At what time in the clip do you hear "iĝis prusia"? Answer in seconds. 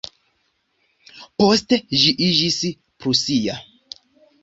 2.31-3.63